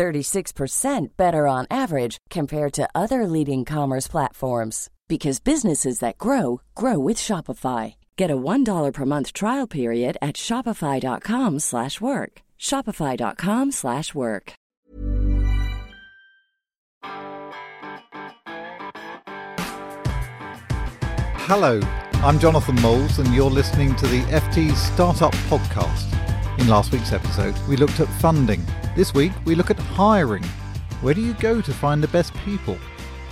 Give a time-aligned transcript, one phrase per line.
[0.00, 6.98] 36% better on average compared to other leading commerce platforms because businesses that grow grow
[6.98, 7.96] with Shopify.
[8.16, 12.32] Get a $1 per month trial period at shopify.com/work.
[12.58, 14.52] shopify.com/work.
[21.50, 21.80] Hello,
[22.26, 26.06] I'm Jonathan Moules and you're listening to the FT Startup Podcast.
[26.58, 28.64] In last week's episode, we looked at funding.
[28.96, 30.42] This week, we look at hiring.
[31.00, 32.76] Where do you go to find the best people?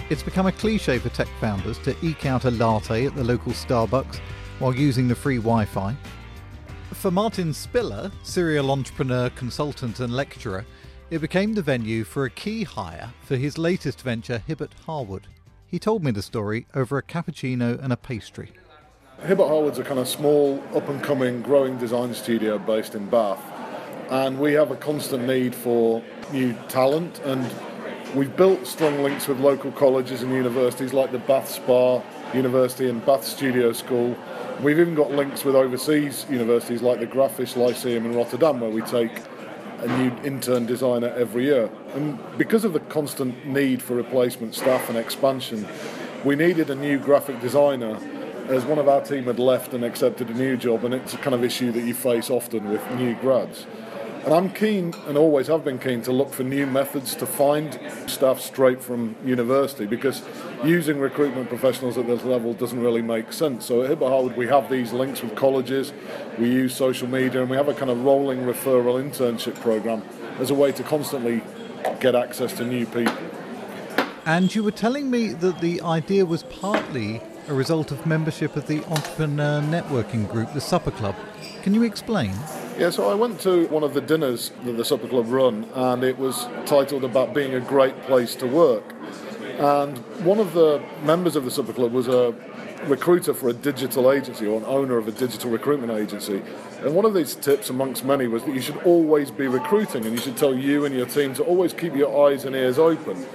[0.09, 3.51] It's become a cliche for tech founders to eke out a latte at the local
[3.51, 4.21] Starbucks
[4.61, 5.97] while using the free Wi Fi.
[6.93, 10.65] For Martin Spiller, serial entrepreneur, consultant, and lecturer,
[11.11, 15.27] it became the venue for a key hire for his latest venture, Hibbert Harwood.
[15.67, 18.53] He told me the story over a cappuccino and a pastry.
[19.27, 23.43] Hibbert Harwood's a kind of small, up and coming, growing design studio based in Bath,
[24.11, 27.51] and we have a constant need for new talent and
[28.15, 33.05] We've built strong links with local colleges and universities like the Bath Spa University and
[33.05, 34.17] Bath Studio School.
[34.63, 38.81] We've even got links with overseas universities like the Graphisch Lyceum in Rotterdam, where we
[38.81, 39.13] take
[39.81, 41.69] a new intern designer every year.
[41.93, 45.69] And because of the constant need for replacement staff and expansion,
[46.25, 47.99] we needed a new graphic designer
[48.49, 51.19] as one of our team had left and accepted a new job, and it's a
[51.19, 53.67] kind of issue that you face often with new grads.
[54.29, 57.81] And I'm keen, and always have been keen, to look for new methods to find
[58.07, 60.23] staff straight from university because
[60.63, 63.65] using recruitment professionals at this level doesn't really make sense.
[63.65, 65.95] So at Hibbert Harwood, we have these links with colleges,
[66.39, 70.03] we use social media, and we have a kind of rolling referral internship program
[70.39, 71.41] as a way to constantly
[71.99, 73.17] get access to new people.
[74.27, 78.67] And you were telling me that the idea was partly a result of membership of
[78.67, 81.17] the entrepreneur networking group, the Supper Club.
[81.63, 82.35] Can you explain?
[82.79, 86.05] Yeah, so I went to one of the dinners that the Supper Club run, and
[86.05, 88.95] it was titled about being a great place to work.
[89.59, 92.33] And one of the members of the Supper Club was a
[92.85, 96.41] recruiter for a digital agency or an owner of a digital recruitment agency.
[96.83, 100.15] And one of these tips, amongst many, was that you should always be recruiting and
[100.15, 103.27] you should tell you and your team to always keep your eyes and ears open.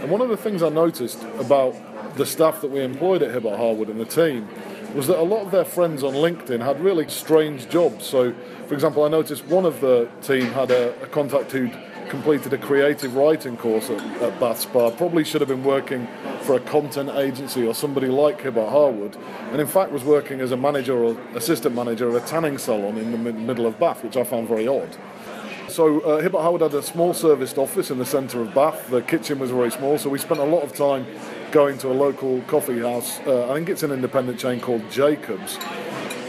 [0.00, 1.76] And one of the things I noticed about
[2.16, 4.48] the staff that we employed at Hibbert Harwood and the team
[4.96, 8.06] was that a lot of their friends on LinkedIn had really strange jobs.
[8.06, 8.32] So,
[8.66, 11.76] for example, I noticed one of the team had a, a contact who'd
[12.08, 16.08] completed a creative writing course at, at Bath Spa, probably should have been working
[16.42, 19.16] for a content agency or somebody like Hibbert Harwood,
[19.50, 22.96] and in fact was working as a manager or assistant manager at a tanning salon
[22.96, 24.96] in the mid- middle of Bath, which I found very odd.
[25.68, 28.88] So uh, Hibbert Harwood had a small serviced office in the centre of Bath.
[28.88, 31.06] The kitchen was very small, so we spent a lot of time
[31.56, 33.18] going to a local coffee house.
[33.20, 35.56] Uh, I think it's an independent chain called Jacobs.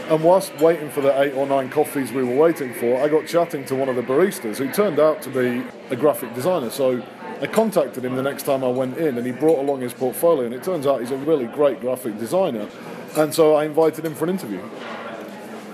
[0.08, 3.26] And whilst waiting for the eight or nine coffees we were waiting for, I got
[3.26, 6.70] chatting to one of the baristas who turned out to be a graphic designer.
[6.70, 7.06] So
[7.42, 10.46] I contacted him the next time I went in and he brought along his portfolio.
[10.46, 12.66] And it turns out he's a really great graphic designer.
[13.14, 14.62] And so I invited him for an interview.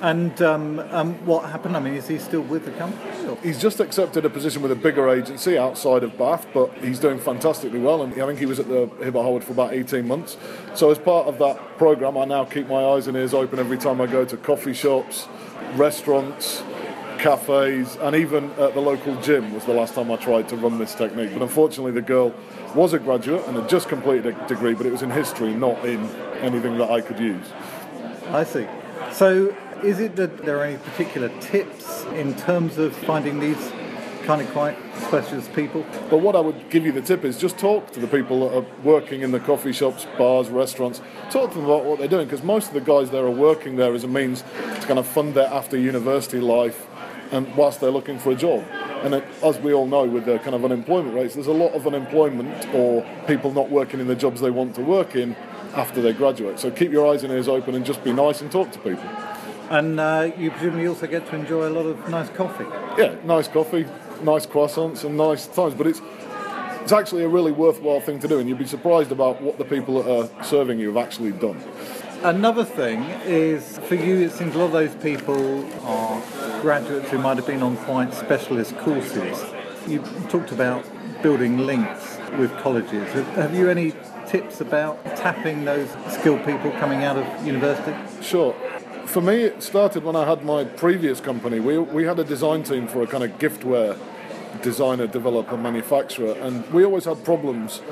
[0.05, 1.79] And um, um, what happened?
[1.79, 3.27] I mean, is he still with the company?
[3.27, 3.39] Or?
[3.43, 7.19] He's just accepted a position with a bigger agency outside of Bath, but he's doing
[7.19, 8.03] fantastically well.
[8.03, 10.37] And I think he was at the Hibbert Harwood for about 18 months.
[10.75, 13.79] So, as part of that program, I now keep my eyes and ears open every
[13.79, 15.27] time I go to coffee shops,
[15.75, 16.63] restaurants,
[17.19, 20.79] cafes, and even at the local gym was the last time I tried to run
[20.79, 21.31] this technique.
[21.33, 22.35] But unfortunately, the girl
[22.75, 25.83] was a graduate and had just completed a degree, but it was in history, not
[25.87, 26.05] in
[26.43, 27.47] anything that I could use.
[28.29, 28.67] I see.
[29.11, 33.71] So, is it that there are any particular tips in terms of finding these
[34.23, 35.85] kind of quite specialist people?
[36.09, 38.57] But what I would give you the tip is just talk to the people that
[38.57, 41.03] are working in the coffee shops, bars, restaurants.
[41.31, 43.77] Talk to them about what they're doing because most of the guys there are working
[43.77, 46.87] there as a means to kind of fund their after university life
[47.31, 48.65] and whilst they're looking for a job.
[49.03, 51.75] And it, as we all know, with the kind of unemployment rates, there's a lot
[51.75, 55.37] of unemployment or people not working in the jobs they want to work in
[55.75, 56.59] after they graduate.
[56.59, 59.11] So keep your eyes and ears open and just be nice and talk to people.
[59.71, 62.67] And uh, you presumably also get to enjoy a lot of nice coffee.
[63.01, 63.87] Yeah, nice coffee,
[64.23, 65.75] nice croissants, and nice times.
[65.75, 66.01] But it's
[66.83, 69.65] it's actually a really worthwhile thing to do, and you'd be surprised about what the
[69.65, 71.63] people that are serving you have actually done.
[72.23, 76.23] Another thing is for you, it seems a lot of those people are
[76.61, 79.45] graduates who might have been on quite specialist courses.
[79.87, 80.85] You talked about
[81.23, 82.15] building links.
[82.39, 83.13] with colleges.
[83.13, 83.93] Have, have you any
[84.27, 87.95] tips about tapping those skilled people coming out of university?
[88.23, 88.55] Sure.
[89.07, 91.61] For me, it started when I had my previous company.
[91.61, 93.99] We, we had a design team for a kind of giftware
[94.63, 97.83] designer, developer, manufacturer, and we always had problems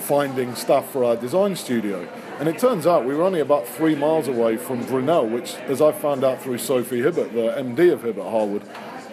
[0.00, 2.08] finding staff for our design studio.
[2.38, 5.80] And it turns out we were only about three miles away from Brunel, which, as
[5.80, 8.62] I found out through Sophie Hibbert, the MD of Hibbert Harwood,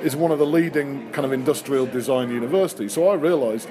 [0.01, 2.93] is one of the leading kind of industrial design universities.
[2.93, 3.69] So I realised,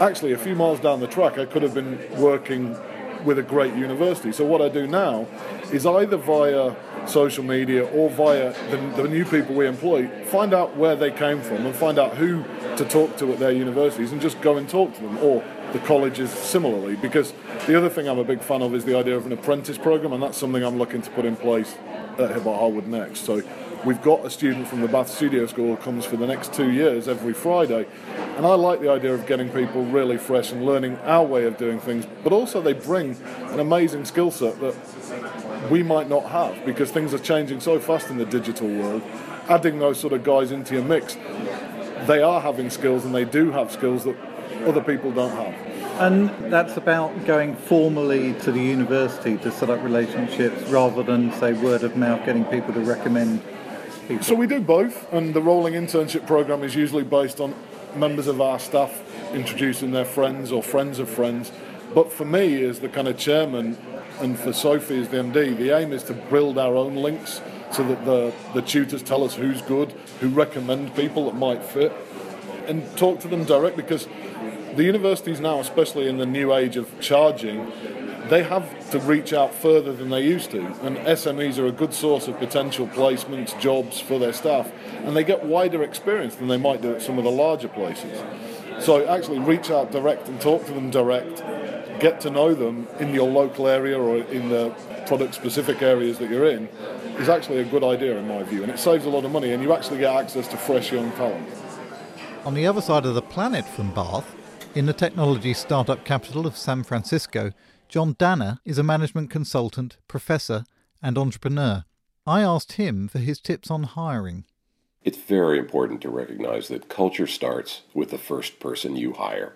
[0.00, 2.76] actually, a few miles down the track, I could have been working
[3.24, 4.32] with a great university.
[4.32, 5.26] So what I do now
[5.72, 6.74] is either via
[7.06, 11.40] social media or via the, the, new people we employ, find out where they came
[11.40, 12.44] from and find out who
[12.76, 15.18] to talk to at their universities and just go and talk to them.
[15.18, 16.96] Or the colleges similarly.
[16.96, 17.32] Because
[17.66, 20.12] the other thing I'm a big fan of is the idea of an apprentice program,
[20.12, 21.76] and that's something I'm looking to put in place
[22.18, 23.20] at Hibbert Harwood next.
[23.20, 23.42] So
[23.84, 26.70] we've got a student from the Bath Studio School who comes for the next two
[26.70, 27.86] years every Friday.
[28.36, 31.56] And I like the idea of getting people really fresh and learning our way of
[31.56, 33.16] doing things, but also they bring
[33.50, 34.74] an amazing skill set that
[35.70, 39.02] we might not have because things are changing so fast in the digital world.
[39.48, 41.16] Adding those sort of guys into your mix,
[42.06, 44.16] they are having skills and they do have skills that
[44.66, 45.54] other people don't have.
[45.98, 51.54] And that's about going formally to the university to set up relationships rather than, say,
[51.54, 53.42] word of mouth, getting people to recommend
[54.08, 54.24] people.
[54.24, 57.54] So we do both, and the rolling internship program is usually based on
[57.94, 61.52] members of our staff introducing their friends or friends of friends.
[61.94, 63.78] But for me, as the kind of chairman,
[64.20, 67.86] and for Sophie as the MD, the aim is to build our own links so
[67.86, 71.92] that the, the tutors tell us who's good, who recommend people that might fit,
[72.66, 74.08] and talk to them direct because
[74.74, 77.72] the universities now, especially in the new age of charging,
[78.28, 80.66] they have to reach out further than they used to.
[80.82, 84.70] And SMEs are a good source of potential placements, jobs for their staff,
[85.04, 88.22] and they get wider experience than they might do at some of the larger places.
[88.80, 91.42] So actually reach out direct and talk to them direct,
[92.00, 94.74] get to know them in your local area or in the
[95.06, 96.68] product specific areas that you're in
[97.18, 99.52] is actually a good idea in my view and it saves a lot of money
[99.52, 101.48] and you actually get access to fresh young talent.
[102.44, 104.34] On the other side of the planet from Bath,
[104.74, 107.52] in the technology startup capital of San Francisco,
[107.88, 110.64] John Danner is a management consultant, professor,
[111.00, 111.84] and entrepreneur.
[112.26, 114.44] I asked him for his tips on hiring.
[115.04, 119.54] It's very important to recognize that culture starts with the first person you hire.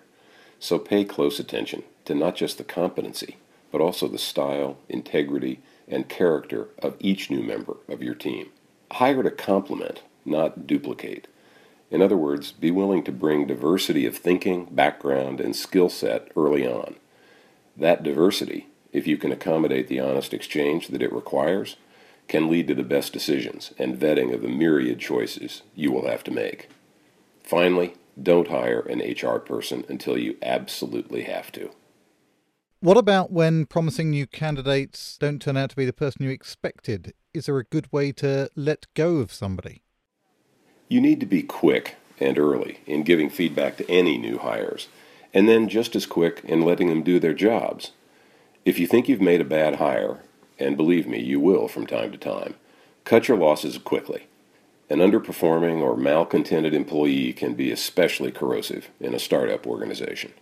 [0.59, 3.35] So pay close attention to not just the competency,
[3.69, 8.49] but also the style, integrity, and character of each new member of your team.
[8.93, 11.27] Hire to complement, not duplicate.
[11.89, 16.65] In other words, be willing to bring diversity of thinking, background, and skill set early
[16.65, 16.95] on.
[17.77, 21.77] That diversity, if you can accommodate the honest exchange that it requires,
[22.27, 26.23] can lead to the best decisions and vetting of the myriad choices you will have
[26.23, 26.69] to make.
[27.43, 31.71] Finally, don't hire an HR person until you absolutely have to.
[32.79, 37.13] What about when promising new candidates don't turn out to be the person you expected?
[37.33, 39.83] Is there a good way to let go of somebody?
[40.87, 44.87] You need to be quick and early in giving feedback to any new hires,
[45.33, 47.91] and then just as quick in letting them do their jobs.
[48.65, 50.19] If you think you've made a bad hire,
[50.59, 52.55] and believe me, you will from time to time,
[53.05, 54.27] cut your losses quickly.
[54.89, 60.33] An underperforming or malcontented employee can be especially corrosive in a startup organization.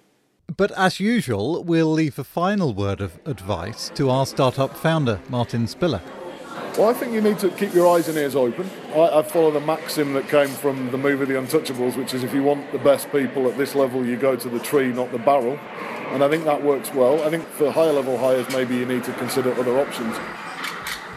[0.57, 5.67] But as usual, we'll leave a final word of advice to our startup founder, Martin
[5.67, 6.01] Spiller.
[6.79, 8.69] Well, I think you need to keep your eyes and ears open.
[8.93, 12.33] I, I, follow the maxim that came from the movie The Untouchables, which is if
[12.33, 15.17] you want the best people at this level, you go to the tree, not the
[15.17, 15.59] barrel.
[16.13, 17.21] And I think that works well.
[17.23, 20.15] I think for higher level hires, maybe you need to consider other options.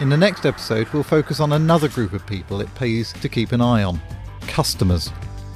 [0.01, 3.53] In the next episode, we'll focus on another group of people it pays to keep
[3.53, 4.03] an eye on
[4.49, 5.13] customers.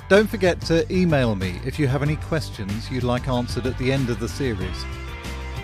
[0.09, 3.91] Don't forget to email me if you have any questions you'd like answered at the
[3.91, 4.85] end of the series.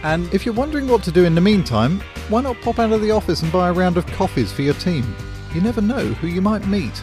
[0.02, 3.00] And if you're wondering what to do in the meantime, why not pop out of
[3.00, 5.14] the office and buy a round of coffees for your team?
[5.54, 7.02] You never know who you might meet.